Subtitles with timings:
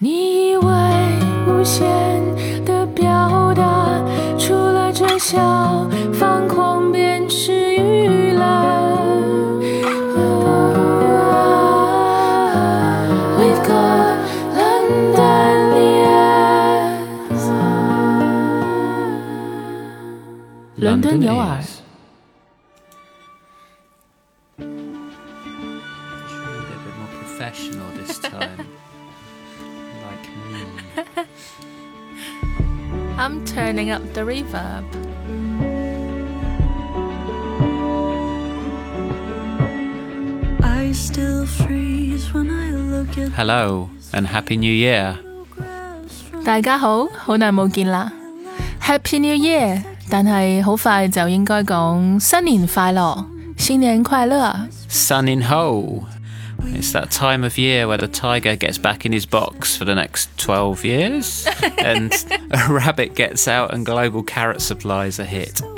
[0.00, 0.62] 你以为
[1.48, 1.84] 无限
[2.64, 4.00] 的表达，
[4.38, 8.44] 除了这笑放狂便是娱乐。
[13.40, 14.18] We've got
[14.54, 15.74] London
[17.34, 17.50] ears，
[20.76, 21.58] 伦敦有耳。
[33.17, 34.83] I'm turning up the reverb.
[40.61, 45.17] I still freeze when I look at Hello and Happy New Year.
[46.43, 48.11] 大家好，好耐冇见啦，
[48.81, 49.81] Happy New Year！
[50.09, 53.25] 但系好快就应该讲新年快乐，
[53.57, 54.67] 新年快乐。
[54.89, 56.03] Sun in Ho.
[56.65, 59.95] It's that time of year where the tiger gets back in his box for the
[59.95, 61.45] next 12 years
[61.77, 62.11] and
[62.51, 65.61] a rabbit gets out and global carrot supplies are hit.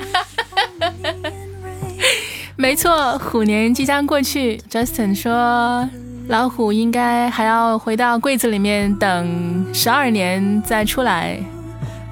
[2.56, 5.88] 没错，虎年即将过去，Justin 说
[6.28, 11.40] 老虎应该还要回到柜子里面等十二年再出来，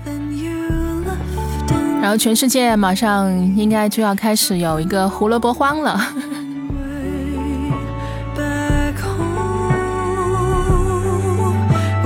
[0.04, 0.50] then you
[1.04, 6.00] left and 然后全世界马上应该就要开始有一个胡萝卜荒了。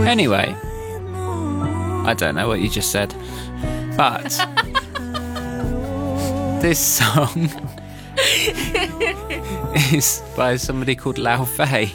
[0.06, 0.56] Anyway,
[2.06, 3.14] I don't know what you just said,
[3.98, 4.24] but
[6.62, 7.50] this song
[9.94, 11.92] is by somebody called Laufey,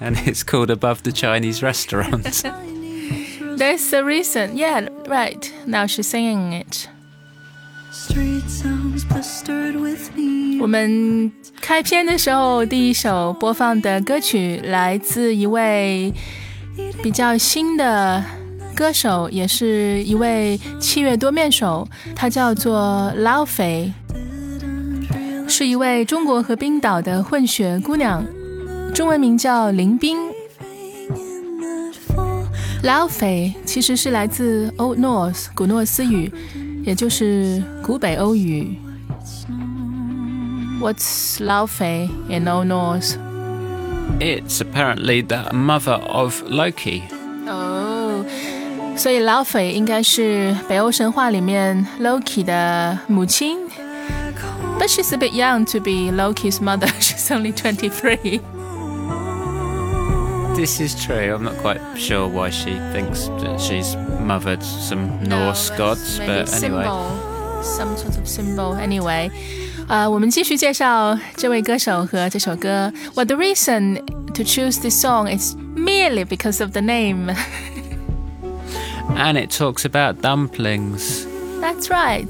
[0.00, 2.24] and it's called Above the Chinese Restaurant.
[3.58, 4.56] That's the reason.
[4.56, 5.52] Yeah, right.
[5.66, 6.88] Now she's singing it.
[10.60, 16.12] 我们开篇的时候，第一首播放的歌曲来自一位
[17.02, 18.22] 比较新的
[18.74, 23.92] 歌手，也是一位七月多面手，他叫做老肥，
[25.48, 28.24] 是一位中国和冰岛的混血姑娘，
[28.94, 30.16] 中文名叫林冰。
[31.14, 32.44] in that fall.
[32.82, 36.32] 老肥其实是来自 Old Norse 古诺斯语，
[36.84, 38.78] 也就是古北欧语。
[40.80, 43.29] What's 老肥 in Old Norse？
[44.19, 47.03] It's apparently the mother of Loki.
[47.47, 48.25] 哦，
[48.97, 53.57] 所以老斐应该是北欧神话里面 Loki 的母亲。
[54.79, 56.87] But she's a bit young to be Loki's mother.
[56.99, 58.41] She's only 23.
[60.55, 61.33] This is true.
[61.35, 66.53] I'm not quite sure why she thinks that she's mothered some Norse gods, Maybe but
[66.53, 66.83] anyway.
[66.83, 68.75] symbol, some sort of symbol.
[68.75, 69.29] Anyway,
[69.89, 72.91] 呃，我们继续介绍这位歌手和这首歌。
[73.15, 77.35] Well, the reason to choose this song is merely because of the name.
[79.15, 81.25] And it talks about dumplings.
[81.61, 82.27] That's right。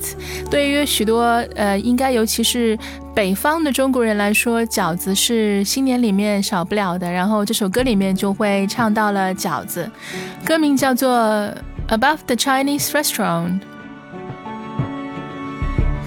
[0.52, 1.24] 对于许多
[1.56, 2.78] 呃，应该尤其是
[3.14, 7.12] 北方的中国人来说，饺子是新年里面少不了的。
[7.12, 9.90] 然后这首歌里面就会唱到了饺子，
[10.46, 11.18] 歌名叫做《
[11.90, 13.60] Above the Chinese Restaurant》。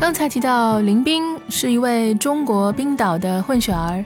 [0.03, 4.03] 刚才提到林冰是一位中国冰岛的混血儿，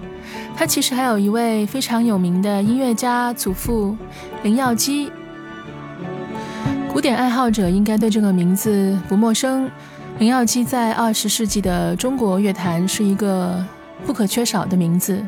[0.55, 3.97] 他其实还有一位非常有名的音乐家祖父
[4.43, 5.11] 林耀基。
[6.93, 9.71] 古典爱好者应该对这个名字不陌生。
[10.19, 13.65] 林耀基在二十世纪的中国乐坛是一个
[14.05, 15.25] 不可缺少的名字。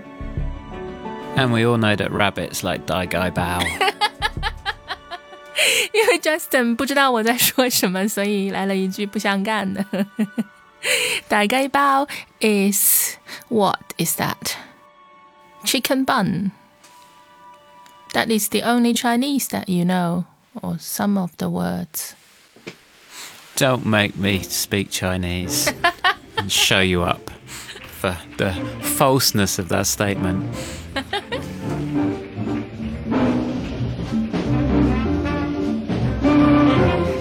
[1.36, 3.66] And we all know that rabbits like die Gai bow.
[5.92, 9.84] 因为 Justin 不知道我在说什么，所以来了一句不相干的。
[11.29, 12.07] 大概包
[12.41, 13.17] is
[13.49, 14.57] what is that?
[15.65, 16.53] Chicken bun.
[18.13, 20.27] That is the only Chinese that you know,
[20.63, 22.15] or some of the words.
[23.57, 25.73] Don't make me speak Chinese
[26.37, 27.31] and show you up
[27.87, 28.53] for the
[28.83, 30.45] falseness of that statement.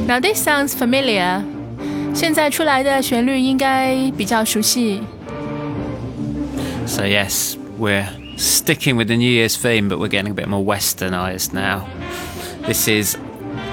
[0.05, 1.43] Now this sounds familiar.
[2.18, 5.00] 现在出来的旋律应该比较熟悉。
[6.84, 11.52] So yes, we're sticking with the New Year's theme, but we're getting a bit more westernized
[11.52, 11.86] now.
[12.66, 13.16] This is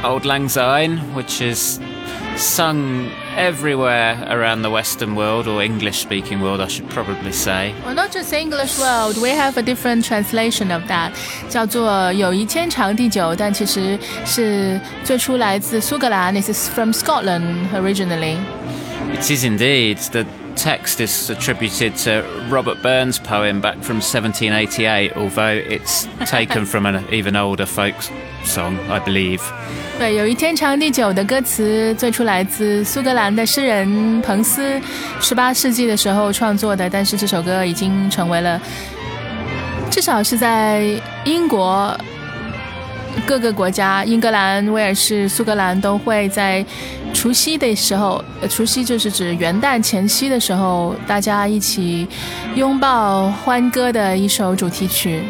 [0.03, 1.79] Auld Lang Syne, which is
[2.37, 7.72] sung everywhere around the Western world, or English speaking world, I should probably say.
[7.84, 11.12] Well, not just English world, we have a different translation of that，
[11.48, 16.34] 叫做友谊天长地久，但其实是最初来自苏格兰。
[16.34, 18.36] This is from Scotland originally.
[19.14, 19.98] It is indeed.
[20.12, 20.24] The
[20.56, 27.04] text is attributed to Robert Burns' poem back from 1788, although it's taken from an
[27.10, 27.94] even older folk
[28.44, 29.40] song, I believe.
[29.98, 34.80] 对，有一天长地久的歌词最初来自苏格兰的诗人彭斯，
[35.20, 38.60] 十八世纪的时候创作的，但是这首歌已经成为了，
[39.90, 40.82] 至少是在
[41.24, 41.94] 英国
[43.25, 46.65] 各个国家，英格兰、威尔士、苏格兰都会在
[47.13, 52.07] 除夕的时候，除夕就是指元旦前夕的时候，大家一起
[52.55, 55.21] 拥抱欢歌的一首主题曲。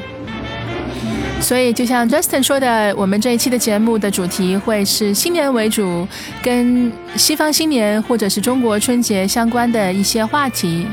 [1.41, 6.07] 所以，就像 Justin 说的，我们这一期的节目的主题会是新年为主，
[6.41, 10.87] 跟西方新年或者是中国春节相关的一些话题。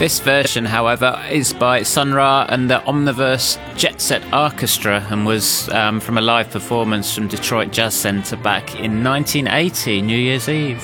[0.00, 5.68] This version, however, is by Sun Ra and the Omniverse Jet Set Arkestra and was
[5.68, 10.82] um, from a live performance from Detroit Jazz Center back in 1980, New Year's Eve.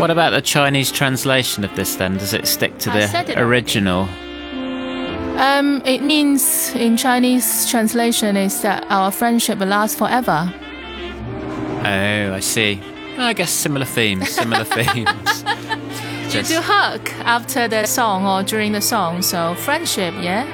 [0.00, 2.16] What about the Chinese translation of this then?
[2.16, 4.08] Does it stick to the original?
[5.38, 10.52] Um, it means in Chinese translation is that our friendship will last forever.
[11.84, 12.82] Oh, I see.
[13.18, 15.39] I guess similar themes, similar themes
[16.30, 16.50] just...
[16.50, 20.46] You do hug after the song or during the song, so friendship, yeah?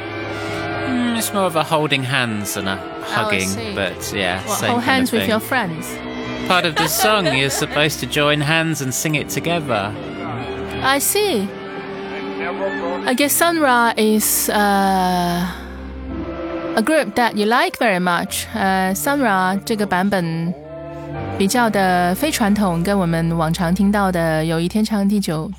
[0.86, 4.42] Mm, it's more of a holding hands than a oh, hugging, oh, but yeah.
[4.46, 5.86] What, hold hands with your friends?
[6.48, 9.92] Part of the song, you're supposed to join hands and sing it together.
[10.82, 11.48] I see.
[13.06, 15.52] I guess Sun Ra is uh,
[16.76, 18.46] a group that you like very much.
[18.54, 20.54] 呃、uh,，Sun Ra 这个版本
[21.38, 25.50] 比较的非传统，跟我们往常听到的有一天唱第九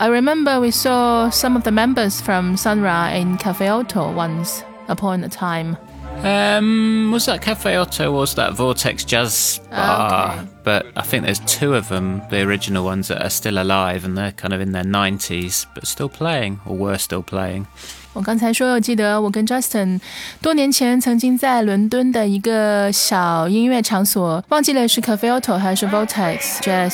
[0.00, 4.62] i remember we saw some of the members from Sun Ra in Cafe OTO once
[4.88, 5.76] upon a time.
[6.18, 10.38] Um, was that Cafe OTO was that Vortex Jazz ah, Bar?
[10.38, 10.48] Okay.
[10.62, 14.16] But I think there's two of them, the original ones that are still alive and
[14.16, 17.66] they're kind of in their 90s, but still playing or were still playing.
[18.14, 19.98] 我刚才说，我记得我跟 Justin
[20.42, 26.92] 多年前曾经在伦敦的一个小音乐场所，忘记了是 Cafe Otto 还是 Vortex Jazz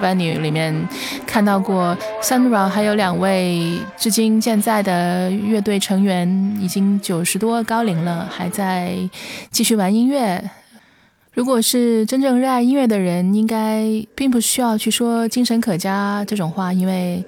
[0.00, 0.88] Venue 里面
[1.26, 8.96] 看到过 Sun Ra，还有两位至今健在的乐队成员，已经九十多高龄了，还在
[9.50, 10.48] 继续玩音乐。
[11.34, 13.84] 如果是真正热爱音乐的人，应该
[14.14, 17.22] 并不需要去说精神可嘉这种话，因为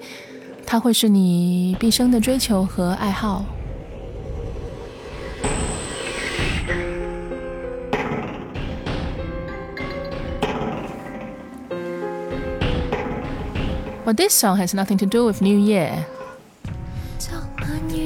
[0.71, 3.43] 它会是你毕生的追求和爱好。
[14.05, 16.05] Well, this song has nothing to do with New Year.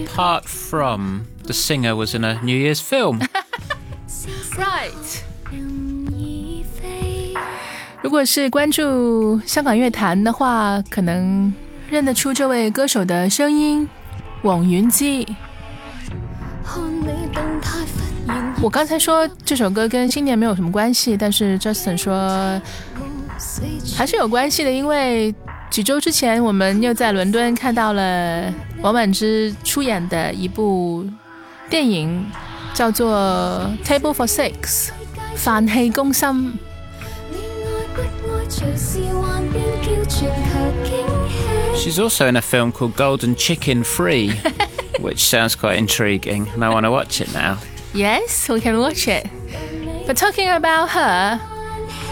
[0.07, 3.19] Apart from the singer was in a New Year's film.
[4.56, 5.21] Right.
[8.01, 11.54] 如果是关注香港乐坛的话，可能
[11.94, 13.88] 认得出这位歌手的声音，
[14.42, 15.28] 王云基。
[18.63, 22.60] 我刚才说这首歌跟新年没有什么关系，但是 Justin 说
[23.95, 25.36] 还是有关系的，因为
[25.69, 28.51] 几周之前我们又在伦敦看到了
[28.81, 31.06] 王菀之出演的一部
[31.69, 32.25] 电影，
[32.74, 34.51] 叫做《Table for Six》
[35.38, 36.57] 飯氣攻心。
[41.78, 44.32] She's also in a film called Golden Chicken Free,
[45.00, 47.60] which sounds quite intriguing, and I want to watch it now.
[47.94, 49.27] Yes, we can watch it.
[50.08, 51.42] But talking about her,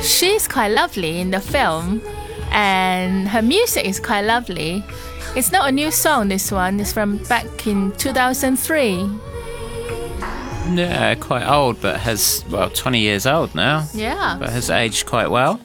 [0.01, 2.01] she's quite lovely in the film,
[2.51, 4.83] and her music is quite lovely.
[5.35, 9.09] It's not a new song, this one, it's from back in 2003.
[10.73, 14.37] Yeah, quite old, but has, well, 20 years old now, Yeah.
[14.39, 15.59] but has aged quite well.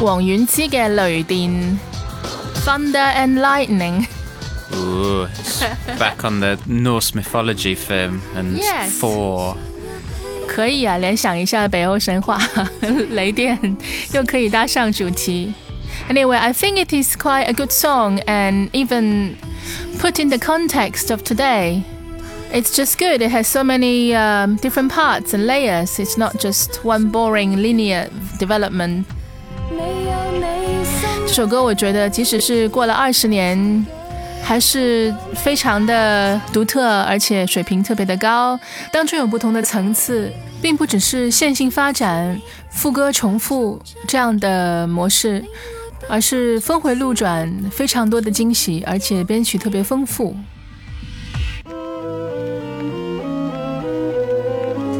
[0.00, 1.76] 黄婉之嘅雷电
[2.64, 4.06] Thunder and Lightning。
[4.72, 5.62] Ooh, it's
[5.98, 8.90] back on the Norse mythology film and Yes.
[8.98, 9.56] four.
[10.48, 12.38] 可以啊，联想一下北欧神话，
[13.10, 13.58] 雷电
[14.12, 15.52] 又可以搭上主题。
[16.10, 19.36] Anyway, I think it is quite a good song and even
[20.00, 21.82] put in the context of today.
[22.52, 23.20] It's just good.
[23.20, 25.98] It has so many um, different parts and layers.
[25.98, 28.08] It's not just one boring linear
[28.38, 29.06] development.
[31.28, 33.84] 这首歌我觉得，即使是过了二十年，
[34.42, 38.58] 还是非常的独特，而且水平特别的高。
[38.92, 40.30] 当中有不同的层次，
[40.62, 45.44] 并不只是线性发展、副歌重复这样的模式，
[46.08, 50.36] 而是峰回路转，非常多的惊喜，而且编曲特别丰富。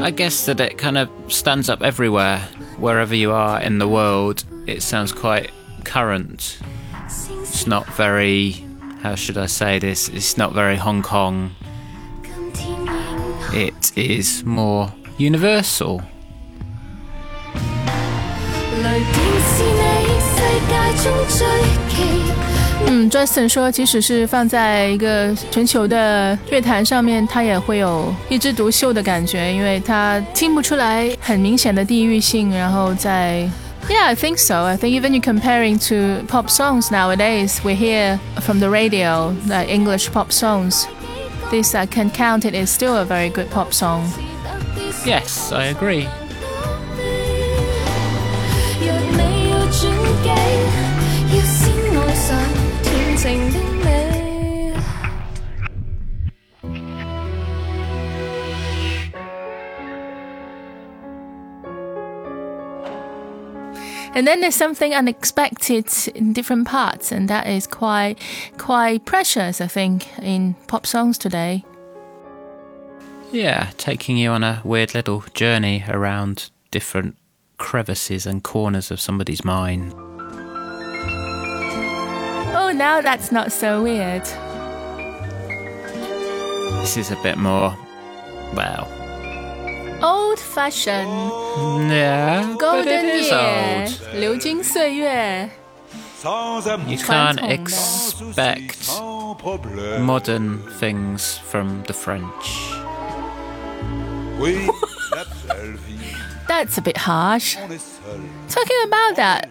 [0.03, 2.41] I guess that it kind of stands up everywhere,
[2.81, 4.41] wherever you are in the world.
[4.67, 5.51] It sounds quite
[5.85, 6.59] current.
[7.43, 8.65] It's not very,
[9.03, 10.09] how should I say this?
[10.09, 11.51] It's not very Hong Kong.
[13.53, 16.01] It is more universal.
[18.83, 20.37] 来电视你世
[20.69, 21.47] 界中最
[21.89, 21.97] 奇。
[22.87, 32.51] 嗯，Justin 说，即使是放在一个全球的乐坛上面，它也会有一枝独秀的感觉，因为它听不出来很明显的地域性。
[32.51, 33.49] 然后在
[33.90, 34.64] ，Yeah, I think so.
[34.64, 40.12] I think even comparing to pop songs nowadays, we hear from the radio the English
[40.12, 40.88] pop songs.
[41.52, 44.08] This I can count it is still a very good pop song.
[45.06, 46.08] Yes, I agree.
[64.20, 68.20] And then there's something unexpected in different parts, and that is quite
[68.58, 71.64] quite precious, I think, in pop songs today.
[73.32, 77.16] Yeah, taking you on a weird little journey around different
[77.56, 79.94] crevices and corners of somebody's mind.
[82.54, 84.26] Oh, now that's not so weird.
[86.82, 87.74] This is a bit more,
[88.54, 88.86] well,
[90.01, 91.31] Old fashioned,
[91.91, 94.21] yeah, but golden it is year, old.
[94.21, 95.49] 流金岁月。
[96.25, 97.55] You 传 can't 统的。
[97.55, 98.89] expect
[100.01, 102.75] modern things from the French.
[104.39, 104.67] Oui,
[105.11, 106.17] la belle vie,
[106.49, 107.57] That's a bit harsh.
[107.57, 108.21] on est seul.
[108.49, 109.49] Talking about that,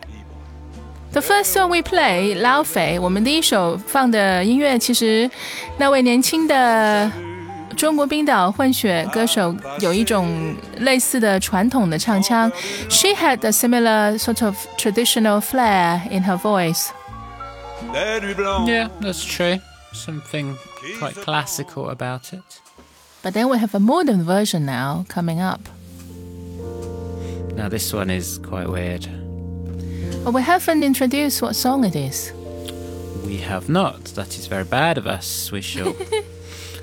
[1.11, 5.29] the first song we play, 老匪，我们第一首放的音乐，其实
[5.77, 7.11] 那位年轻的
[7.77, 12.51] 中国冰岛混血歌手有一种类似的传统的唱腔。
[12.89, 16.87] She had a similar sort of traditional flair in her voice.
[17.93, 19.59] Les nuits blanches, Yeah, that's true.
[19.93, 20.55] Something
[20.99, 22.41] quite classical about it.
[23.23, 25.61] But then we have a modern version now coming up.
[27.55, 29.07] Now, this one is quite weird.
[30.23, 32.31] But we haven't introduced what song it is.
[33.25, 34.15] We have not.
[34.15, 35.51] That is very bad of us.
[35.51, 35.93] We shall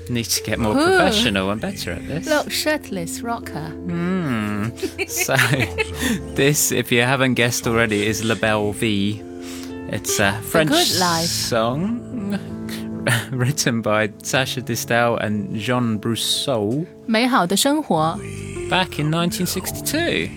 [0.08, 0.84] Need to get more Ooh.
[0.84, 2.26] professional and better at this.
[2.26, 3.72] Look, shirtless rocker.
[3.86, 4.72] Mm.
[5.08, 5.34] So,
[6.34, 9.22] this, if you haven't guessed already, is "La Belle Vie
[9.88, 12.36] It's a French a song
[13.30, 16.86] written by Sasha Distel and Jean Broussolle.
[17.06, 18.18] 美好的生活.
[18.68, 20.28] Back in 1962.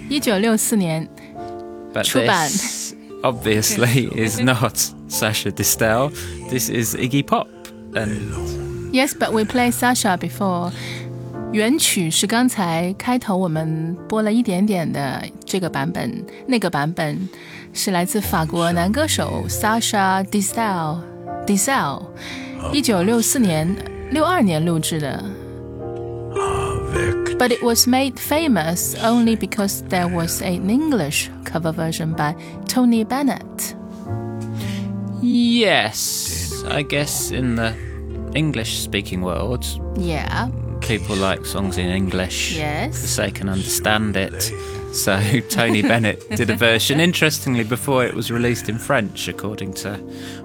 [1.91, 6.11] but This obviously is not Sasha Distel.
[6.51, 7.47] This is Iggy Pop.
[7.95, 8.58] And
[8.92, 10.70] Yes, but we played Sasha before.
[11.52, 17.28] 原曲是刚才开头我们播了一点点的这个版本，那个版本
[17.72, 20.98] 是来自法国男歌手 Sasha Distel
[21.46, 22.02] Distel，
[22.72, 23.68] 一九六四年、
[24.10, 25.24] 六二年录制的。
[27.38, 32.34] But it was made famous only because there was an English cover version by
[32.68, 33.74] Tony Bennett.
[35.24, 37.74] yes, I guess in the
[38.34, 39.64] English speaking world,
[39.96, 40.48] Yeah,
[40.80, 42.90] people like songs in English Yes.
[42.92, 44.52] because they can understand it.
[44.92, 45.18] So
[45.50, 49.98] Tony Bennett did a version, interestingly, before it was released in French, according to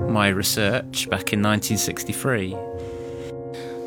[0.10, 2.55] my research back in 1963.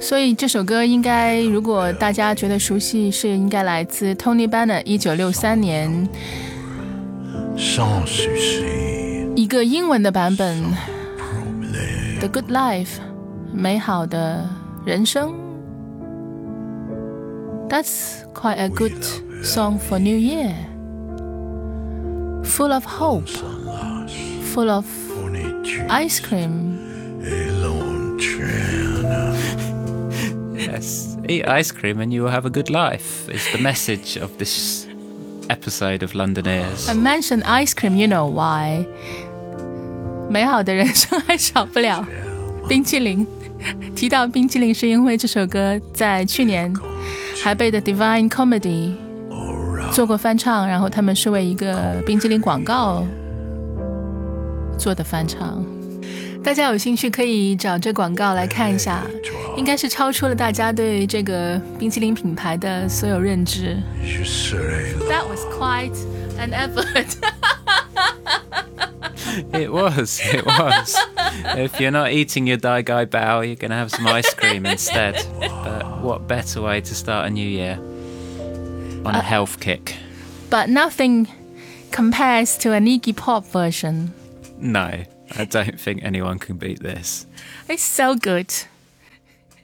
[0.01, 6.09] 所以这首歌应该，如果大家觉得熟悉，是应该来自 Tony Bennett 一九六三年
[7.57, 10.59] sans souci, 一个英文的版本，《
[12.21, 12.87] The Good Life》
[13.54, 14.48] 美好的
[14.86, 15.34] 人生。
[17.70, 19.04] That's quite a good
[19.44, 20.56] song for New Year.
[22.44, 23.28] Full of hope,
[24.54, 24.86] full of
[25.90, 26.80] ice cream.
[30.56, 34.38] yes, eat ice cream and you will have a good life, is the message of
[34.38, 34.88] this
[35.50, 36.88] episode of London Ears.
[36.88, 38.86] I mentioned ice cream, you know why.
[40.30, 42.06] 美好的人生还少不了
[42.68, 43.26] 冰淇淋。
[43.96, 46.74] 提到冰淇淋，是因为这首歌在去年
[47.44, 48.94] 还被 The Divine Comedy
[49.92, 53.04] 做过翻唱，然后他们是为一个冰淇淋广告
[54.78, 55.64] 做的翻唱。
[56.44, 59.02] 大家有兴趣可以找这广告来看一下，
[59.58, 63.76] 应该是超出了大家对这个冰淇淋品牌的所有认知。
[65.10, 65.96] That was quite
[66.40, 67.08] an effort.
[69.54, 70.96] It was, it was.
[71.37, 74.67] if you're not eating your Dai Gai Bao, you're going to have some ice cream
[74.67, 75.15] instead.
[75.41, 77.79] But what better way to start a new year?
[79.05, 79.97] on a health kick.
[80.49, 81.27] but nothing
[81.91, 84.13] compares to an Iggy Pop version.
[84.59, 85.03] No,
[85.37, 87.27] I don't think anyone can beat this.
[87.69, 88.53] It's so good.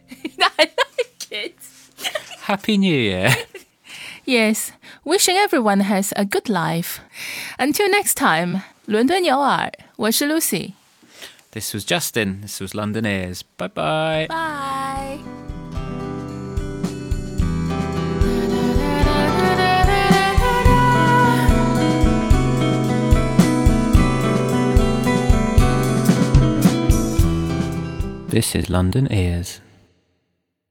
[0.41, 1.55] I like it.
[2.41, 3.35] Happy New Year.
[4.25, 4.73] Yes,
[5.05, 7.01] wishing everyone has a good life.
[7.59, 10.73] Until next time, 伦敦有耳，我是 Lucy。
[11.54, 12.42] This was Justin.
[12.42, 13.44] This was London Ears.
[13.44, 14.26] Bye bye.
[14.28, 15.20] Bye.
[28.30, 29.60] This is London Ears.